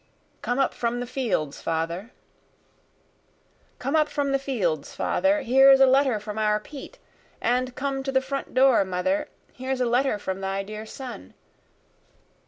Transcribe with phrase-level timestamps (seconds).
[0.41, 2.11] Come Up from the Fields Father
[3.77, 6.97] Come up from the fields father, here's a letter from our Pete,
[7.39, 11.35] And come to the front door mother, here's a letter from thy dear son.